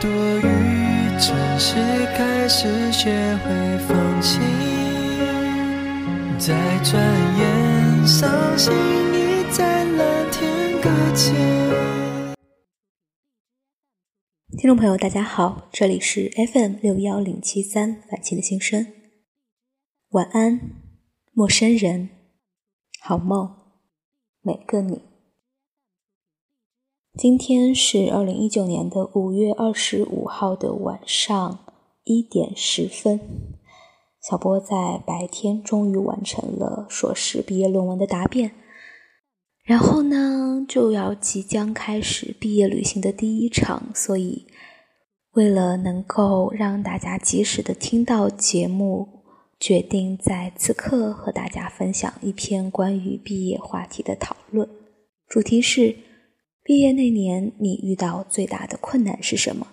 [0.00, 0.08] 多
[0.38, 0.42] 余，
[1.18, 1.74] 真是
[2.16, 4.38] 开始学会放弃。
[6.38, 6.54] 再
[6.84, 7.02] 转
[7.36, 11.34] 眼，伤心已在蓝天搁浅。
[14.56, 18.86] 听众朋友，大家好，这里是 FM 六幺零七三晚晴的心声。
[20.10, 20.60] 晚安，
[21.32, 22.10] 陌生人，
[23.00, 23.52] 好梦，
[24.42, 25.07] 每个你。
[27.18, 31.58] 今天是二零一九年的五月二十五号的晚上
[32.04, 33.18] 一点十分，
[34.22, 38.52] 小波在白天终于完成了硕士毕业论文的答辩，
[39.64, 44.46] 然后呢就要即将开始毕业旅行的第一场，所以
[45.32, 49.24] 为了能够让大家及时的听到节目，
[49.58, 54.68] 决定在此刻和大家分享一篇关于毕业话题的讨论，
[55.26, 55.96] 主题是。
[56.68, 59.68] 毕业那年，你遇到最大的困难是什么？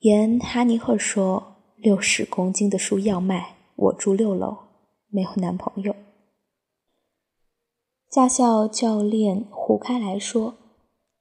[0.00, 4.58] 沿哈尼赫说：“六十公斤的书要卖，我住六楼，
[5.06, 5.94] 没有男朋友。”
[8.10, 10.56] 驾校教练胡开来说：“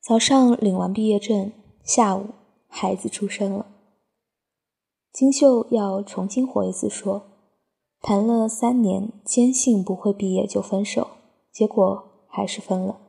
[0.00, 1.52] 早上领完毕业证，
[1.84, 2.28] 下午
[2.68, 3.66] 孩子出生了。”
[5.12, 7.26] 金秀要重新活一次说
[8.00, 11.06] ：“谈了三年，坚信不会毕业就分手，
[11.52, 13.08] 结果还是分了。”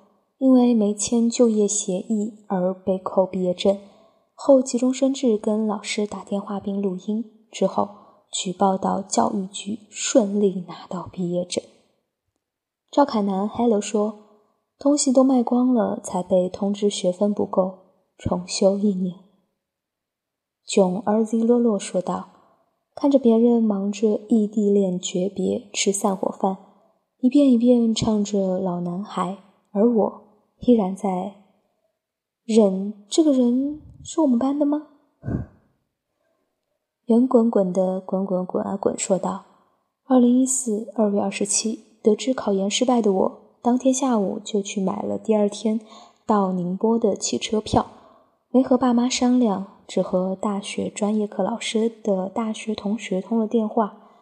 [0.41, 3.77] 因为没签就业协议而被扣毕业证，
[4.33, 7.87] 后急中生智跟老师打电话并录音，之后
[8.31, 11.63] 举报到教育局，顺利拿到毕业证。
[12.89, 14.15] 赵凯南 Hello 说，
[14.79, 17.77] 东西都卖光了，才被通知学分不够，
[18.17, 19.15] 重修一年。
[20.65, 22.29] 囧 RZ 洛洛说道，
[22.95, 26.57] 看着别人忙着异地恋诀别吃散伙饭，
[27.19, 29.37] 一遍一遍唱着老男孩，
[29.71, 30.20] 而我。
[30.61, 31.35] 依然在
[32.45, 34.87] 忍，这个人是我们班的吗？
[37.05, 39.43] 圆滚滚的滚滚滚啊滚，说道
[40.05, 45.79] ：“二零一四二月二十七，得知考研失败的我，当天下午就去买了第二天
[46.27, 47.87] 到宁波的汽车票，
[48.51, 54.21] 没和爸妈商量，只和大学专业课老师的大学同学通了电话，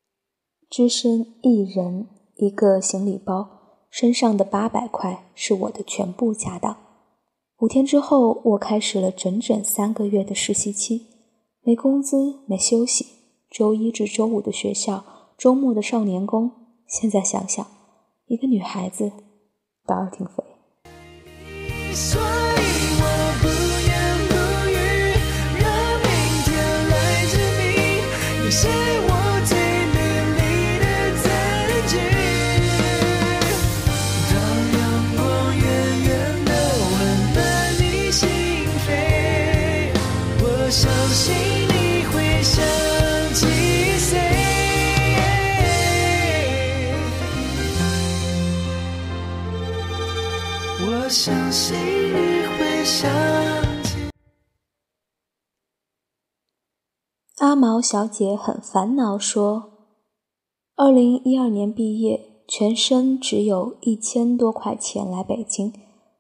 [0.70, 3.58] 只身一人一个行李包。”
[3.90, 6.78] 身上的八百块是我的全部家当。
[7.60, 11.08] 五天之后，我开始了整整三个月的实习期，
[11.64, 13.06] 没工资，没休息，
[13.50, 15.04] 周一至周五的学校，
[15.38, 16.52] 周末的少年宫。
[16.88, 17.68] 现在想想，
[18.28, 19.12] 一个女孩子
[19.86, 20.44] 倒是挺肥。
[28.50, 29.09] 相
[57.80, 59.70] 毛小姐很烦恼，说
[60.76, 65.72] ：“二零一二年毕业，全身只有一千多块钱来北京，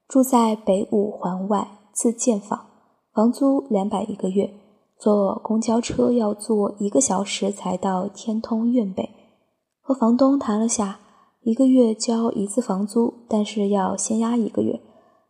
[0.07, 2.65] 住在北五环外自建房，
[3.13, 4.49] 房租两百一个月，
[4.97, 9.09] 坐公交车要坐一个小时才到天通苑北。
[9.81, 11.01] 和房东谈了下。”
[11.43, 14.79] 一个月交一次房租，但是要先押一个月。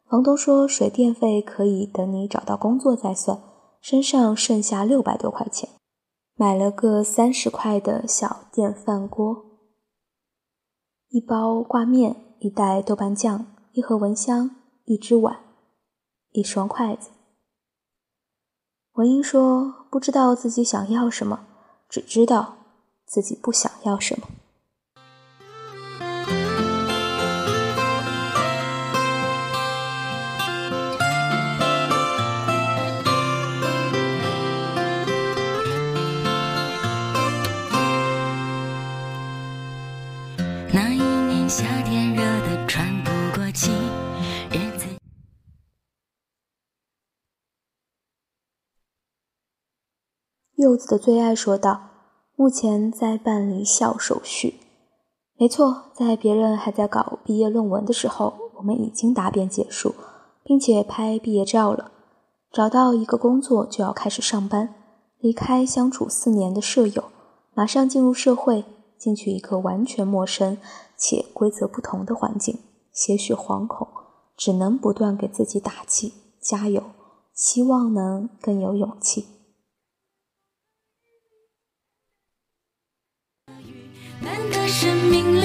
[0.07, 3.41] 房东说水电费可以等你找到工作再算。
[3.81, 5.69] 身上剩下六百多块钱，
[6.39, 9.59] 买了个三十块的小电饭锅，
[11.09, 14.55] 一包挂面，一袋豆瓣酱，一盒蚊香，
[14.85, 15.37] 一只碗，
[16.31, 17.09] 一双筷子。
[18.93, 21.45] 文英说：“不知道自己想要什么，
[21.89, 22.55] 只知道
[23.05, 24.29] 自己不想要什么。”
[40.71, 43.71] 那一年夏天热得喘不过气，
[44.51, 44.85] 日子。
[50.57, 51.89] 柚子的最爱说道，
[52.35, 54.59] 目前在办离校手续，
[55.39, 59.95] 没错，在别人还在搞毕业论文的时候，我们已经答辩结束，
[60.43, 61.91] 并且拍毕业照了，
[62.51, 64.75] 找到一个工作就要开始上班，
[65.17, 67.05] 离开相处四年的舍友
[67.55, 68.63] 马上进入社会。
[68.99, 70.57] 进去一个完全陌生
[70.97, 72.59] 且规则不同的环境，
[72.91, 73.87] 些许惶恐，
[74.35, 76.83] 只能不断给自己打气，加油。”
[77.33, 79.25] 希望能更有勇气。
[84.67, 85.38] 生命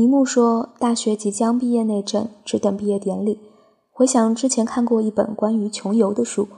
[0.00, 3.38] 尼木说：“大学即将毕业那阵，只等毕业典礼。
[3.90, 6.48] 回想之前看过一本关于穷游的书，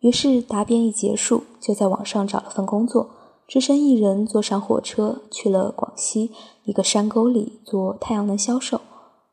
[0.00, 3.08] 于是答辩一结束，就在网上找了份工作，
[3.46, 6.32] 只身一人坐上火车去了广西
[6.64, 8.80] 一个山沟里做太阳能销售。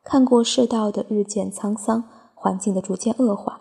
[0.04, 2.04] 看过世道的日渐沧桑，
[2.36, 3.60] 环境的逐渐恶化，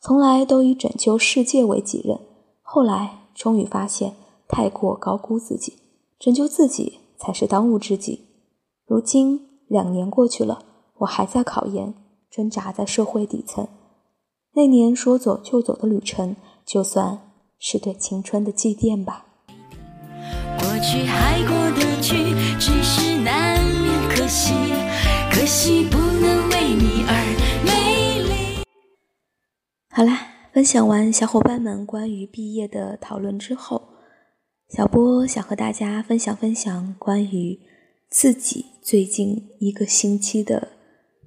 [0.00, 2.18] 从来都以拯救世界为己任。
[2.62, 4.14] 后来终于发现，
[4.48, 5.74] 太过高估自己，
[6.18, 8.25] 拯救自己才是当务之急。”
[8.86, 10.64] 如今两年过去了，
[10.98, 11.92] 我还在考研，
[12.30, 13.66] 挣扎在社会底层。
[14.54, 17.18] 那年说走就走的旅程，就算
[17.58, 19.26] 是对青春的祭奠吧。
[20.60, 24.54] 过去还过得去，只是难免可惜，
[25.32, 28.62] 可惜不能为你而美丽。
[29.90, 33.82] 好啦，分享完小伙伴们关于毕业的讨论之后，
[34.68, 37.58] 小波想和大家分享分享关于。
[38.08, 40.68] 自己最近一个星期的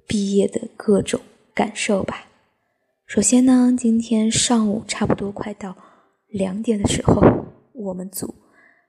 [0.06, 1.20] 毕业的各种
[1.54, 2.26] 感受吧。
[3.06, 5.76] 首先呢，今天上午差不多快到
[6.28, 7.22] 两点的时候，
[7.74, 8.34] 我们组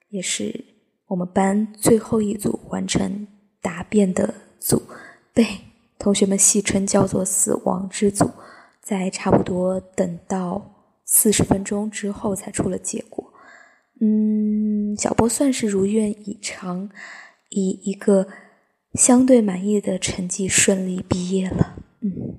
[0.09, 0.63] 也是
[1.07, 3.27] 我们班最后一组完成
[3.61, 4.81] 答辩的组，
[5.33, 5.45] 被
[5.99, 8.29] 同学们戏称叫做“死亡之组”。
[8.81, 13.31] 在差不多等到四十分钟之后才出了结果。
[13.99, 16.89] 嗯，小波算是如愿以偿。
[17.51, 18.27] 以一个
[18.94, 22.36] 相对满意的成绩顺利毕业了，嗯，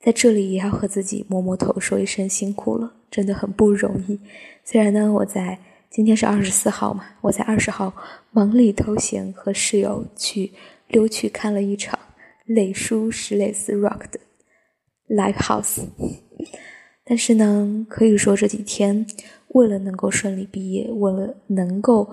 [0.00, 4.18] 在这里也要和自己摸摸头，说一声辛苦了，真的很不容易。
[4.64, 5.56] 虽然呢，我在
[5.88, 7.94] 今天是二十四号嘛，我在二十号
[8.32, 10.52] 忙里偷闲和室友去
[10.88, 11.96] 溜去看了一场
[12.44, 14.18] 磊叔史莱斯 Rock 的
[15.08, 15.84] Live House，
[17.06, 19.06] 但是呢，可以说这几天
[19.48, 22.12] 为了能够顺利毕业，为了能够。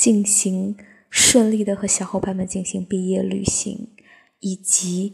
[0.00, 0.74] 进行
[1.10, 3.90] 顺利的和小伙伴们进行毕业旅行，
[4.38, 5.12] 以及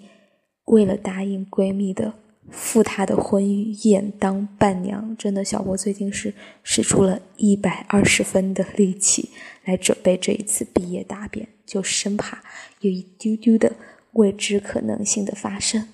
[0.66, 2.14] 为了答应闺蜜的
[2.52, 3.44] 赴她的婚
[3.84, 9.30] 宴当伴娘，真的小波最近是使出了一百二十分的力气
[9.64, 12.40] 来准备这一次毕业答辩，就生怕
[12.78, 13.74] 有一丢丢的
[14.12, 15.88] 未知可能性的发生。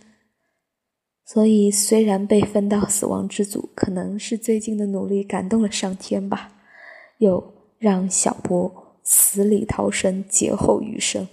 [1.25, 6.53] 所以，虽然被分到死亡之组，可能是最近的努力感动了上天吧，
[7.17, 8.81] 又让小波。
[9.03, 11.29] 死里逃生，劫后余生。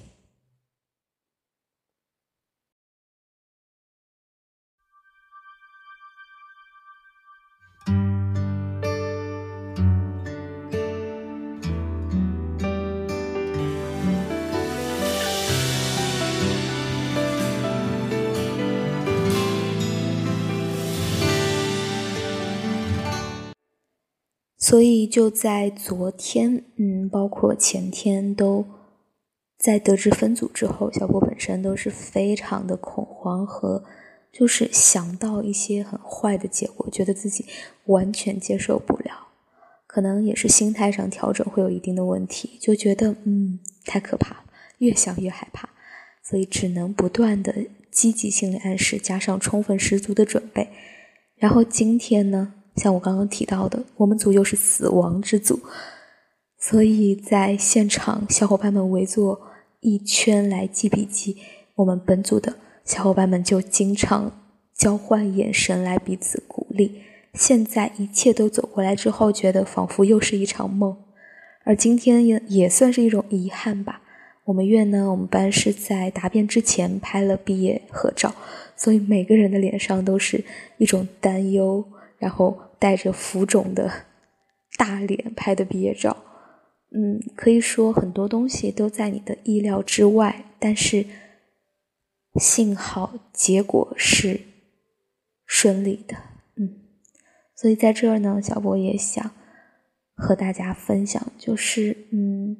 [24.70, 28.64] 所以就在昨天，嗯，包括前天，都
[29.58, 33.84] 在得知分组之后，小波本身都是非常的恐慌和，
[34.32, 37.48] 就是想到一些很坏的结果，觉得自己
[37.86, 39.30] 完全接受不了，
[39.88, 44.44] 可能也是心态上调整会有一定的问题，就觉得嗯太可怕了，
[44.78, 45.68] 越想越害怕，
[46.22, 47.56] 所以只能不断的
[47.90, 50.70] 积极心理暗示，加上充分十足的准备，
[51.38, 52.54] 然后今天呢？
[52.80, 55.60] 像我刚刚提到的，我们组又是死亡之组，
[56.58, 59.42] 所以在现场，小伙伴们围坐
[59.82, 61.36] 一圈来记笔记。
[61.76, 62.56] 我们本组的
[62.86, 64.32] 小伙伴们就经常
[64.74, 67.02] 交换眼神来彼此鼓励。
[67.34, 70.96] 现在一切都走过来之后，觉得仿佛又是一场梦。
[71.66, 74.02] 而今天也也算是一种遗憾吧。
[74.46, 78.34] 我们院呢，我们班是在答辩之前拍了毕业合照，
[78.78, 80.46] 所以每个人的脸上都是
[80.78, 81.84] 一种担忧，
[82.18, 82.58] 然后。
[82.80, 84.06] 带着浮肿的
[84.78, 86.24] 大脸拍的毕业照，
[86.92, 91.06] 嗯，可以说很多东西都在你的意料之外，但是
[92.36, 94.40] 幸好结果是
[95.46, 96.16] 顺利的，
[96.56, 96.80] 嗯，
[97.56, 99.32] 所以在这儿呢，小波也想
[100.16, 102.56] 和大家分享，就是嗯，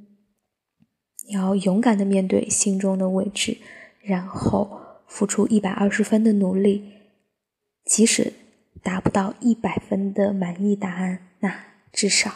[1.28, 3.58] 你要勇敢的面对心中的未知，
[4.02, 6.92] 然后付出一百二十分的努力，
[7.86, 8.34] 即使
[8.84, 11.54] 达不到一百分的满意答案，那
[11.92, 12.32] 至少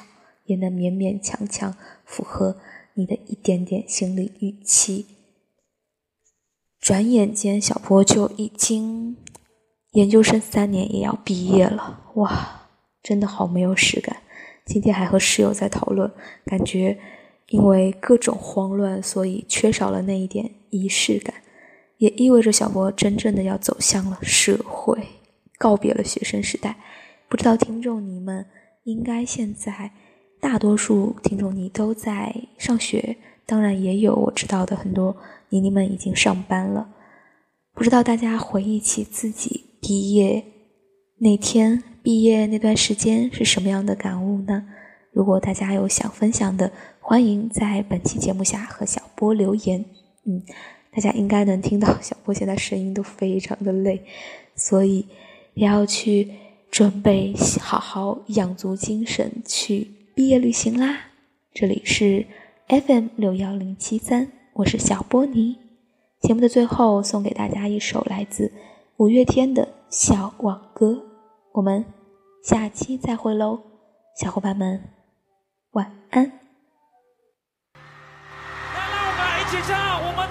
[0.45, 2.57] 也能勉勉强强符合
[2.95, 5.05] 你的一点点心理预期。
[6.79, 9.15] 转眼间，小波就已经
[9.93, 12.67] 研究生三年也要毕业了，哇，
[13.01, 14.17] 真的好没有实感。
[14.65, 16.11] 今天还和室友在讨论，
[16.45, 16.99] 感觉
[17.47, 21.35] 因为各种慌乱，所以缺少了那一点仪式感，
[21.99, 24.97] 也意味着小波真正的要走向了社会，
[25.57, 26.75] 告别了学生时代。
[27.29, 28.45] 不知道听众你们
[28.83, 29.91] 应该现在
[30.39, 35.15] 大多数听众你都在上学，当然也有我知道的很多。
[35.49, 36.89] 妮妮们已经上班了，
[37.73, 40.43] 不知道大家回忆起自己毕业
[41.19, 44.65] 那天、毕业那段时间是什么样的感悟呢？
[45.11, 49.85] 如果大家有想分享的，欢迎在本期节目下和小波留言。
[50.25, 50.41] 嗯，
[50.91, 54.03] 大家应该能听到小波现在声音都非常的累，
[54.55, 55.07] 所以
[55.53, 56.31] 也要去
[56.71, 61.11] 准备好好养足精神去毕业旅行啦。
[61.53, 62.25] 这里是
[62.67, 64.31] FM 六幺零七三。
[64.53, 65.57] 我是小波尼，
[66.19, 68.51] 节目的最后送给大家一首来自
[68.97, 71.03] 五月天的小网歌，
[71.53, 71.85] 我们
[72.43, 73.59] 下期再会喽，
[74.15, 74.83] 小伙伴们
[75.71, 76.31] 晚安。
[78.73, 79.73] 来让我们一起唱
[80.05, 80.22] 我们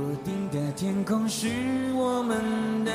[0.00, 1.46] 屋顶的天空是
[1.94, 2.92] 我们的，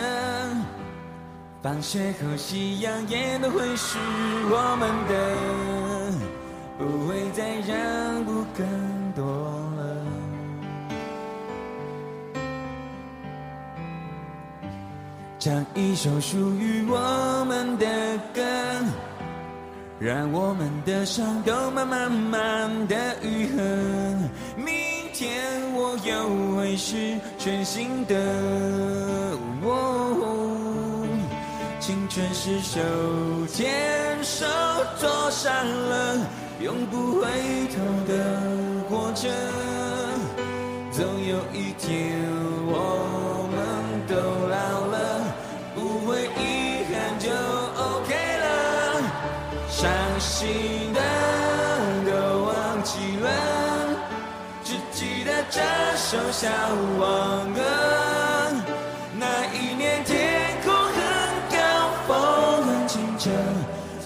[1.62, 4.00] 放学后夕阳也都会是
[4.50, 5.14] 我们的，
[6.80, 8.66] 不会再让步更
[9.14, 9.24] 多
[9.78, 9.84] 了。
[15.38, 17.86] 唱一首属于我们的
[18.34, 18.42] 歌，
[20.00, 23.62] 让我们的伤都慢慢慢的愈合。
[25.18, 25.32] 天
[25.74, 28.16] 我又会是全新的。
[31.80, 32.80] 青春是手
[33.48, 34.46] 牵手
[34.98, 36.18] 坐上了
[36.60, 37.28] 永不回
[37.70, 37.76] 头
[38.08, 38.12] 的
[38.90, 39.30] 火车，
[40.92, 42.20] 总有一天
[42.66, 43.56] 我们
[44.10, 44.16] 都
[44.50, 44.56] 老
[44.88, 44.96] 了，
[45.76, 48.10] 不会遗憾就 OK
[48.42, 48.44] 了，
[49.70, 49.80] 伤
[50.20, 51.00] 心的
[52.04, 52.12] 都
[52.46, 53.28] 忘记了，
[55.06, 55.62] 记得这
[55.96, 56.50] 首小
[56.98, 57.62] 网歌。
[59.20, 60.98] 那一年天空很
[61.52, 61.58] 高，
[62.08, 63.30] 风很清澈，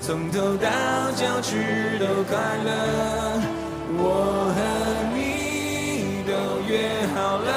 [0.01, 0.69] 从头到
[1.15, 2.67] 脚趾都快乐。
[3.95, 4.59] 我和
[5.15, 6.31] 你都
[6.67, 6.75] 约
[7.15, 7.49] 好了，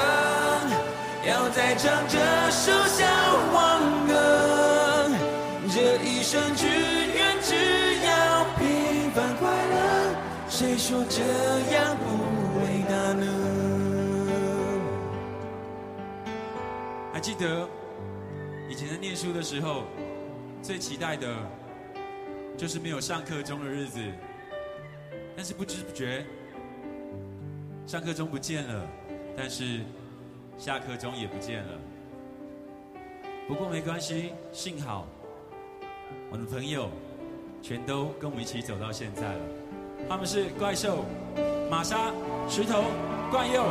[1.27, 2.17] 要再唱这
[2.49, 3.03] 首小
[3.51, 4.13] 网歌。
[5.67, 7.51] 这一生只愿只
[8.05, 9.75] 要平凡快乐，
[10.49, 11.19] 谁说这
[11.75, 12.32] 样不
[17.23, 17.65] 记得
[18.69, 19.85] 以前在念书的时候，
[20.61, 21.33] 最期待的
[22.57, 24.01] 就是没有上课钟的日子。
[25.33, 26.25] 但是不知不觉，
[27.87, 28.85] 上课钟不见了，
[29.37, 29.79] 但是
[30.57, 31.79] 下课钟也不见了。
[33.47, 35.07] 不过没关系，幸好
[36.29, 36.89] 我的朋友
[37.61, 39.39] 全都跟我们一起走到现在了。
[40.09, 41.05] 他们是怪兽、
[41.71, 42.11] 玛莎、
[42.49, 42.83] 石头、
[43.31, 43.63] 冠佑，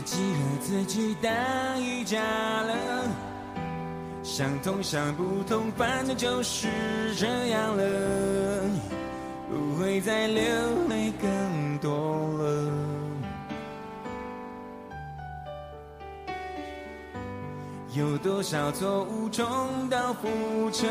[0.00, 1.30] 自己和自己打
[1.76, 2.74] 一架了，
[4.22, 6.68] 想通想不通，反正就是
[7.16, 8.62] 这样了，
[9.50, 10.42] 不会再流
[10.88, 11.92] 泪更多
[12.38, 12.72] 了。
[17.92, 19.44] 有多少错误重
[19.90, 20.88] 蹈覆辙？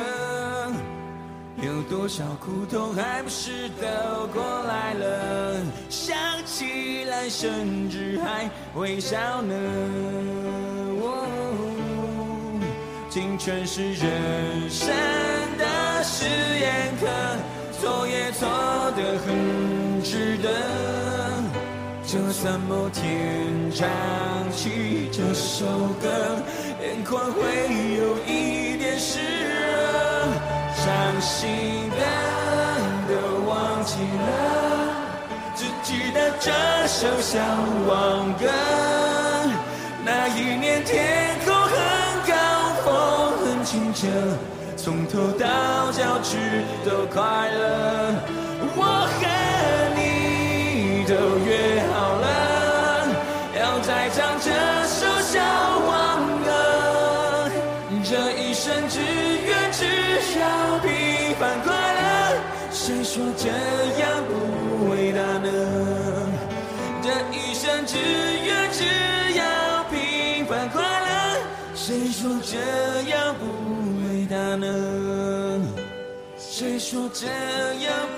[1.61, 5.61] 有多少苦痛还不是都过来了？
[5.89, 9.53] 想起来甚至还微笑呢。
[11.01, 11.25] 哦
[13.09, 14.87] 青春是人生
[15.57, 17.07] 的实验课，
[17.81, 18.47] 错也错
[18.95, 20.49] 得很值得。
[22.05, 23.87] 就算某天唱
[24.51, 25.65] 起这首
[26.01, 26.07] 歌，
[26.81, 27.67] 眼眶会
[31.29, 31.47] 心
[31.91, 32.01] 的
[33.07, 33.13] 都
[33.47, 33.53] 忘
[33.85, 34.29] 记了，
[35.55, 36.51] 只记得这
[36.87, 37.39] 首小
[37.87, 38.49] 王歌。
[40.03, 41.71] 那一年天空很
[42.27, 42.33] 高，
[42.83, 42.87] 风
[43.45, 44.07] 很清澈，
[44.75, 45.45] 从头到
[45.91, 46.35] 脚趾
[46.83, 47.21] 都快
[47.51, 48.15] 乐。
[48.75, 48.81] 我
[49.13, 49.21] 和
[49.95, 51.13] 你都
[51.45, 51.49] 约
[51.93, 51.93] 好
[52.25, 52.27] 了，
[53.55, 54.49] 要再唱这
[54.87, 55.39] 首小
[55.87, 55.87] 王
[56.43, 56.47] 歌。
[58.03, 59.85] 这一生只愿只
[60.39, 60.89] 要平，
[62.89, 63.49] 谁说这
[64.01, 65.47] 样不伟大呢？
[67.03, 68.83] 这一生只愿只
[69.37, 71.39] 要平凡快乐，
[71.75, 72.57] 谁说这
[73.11, 73.45] 样不
[74.07, 74.65] 伟大呢？
[76.35, 78.08] 谁说这样？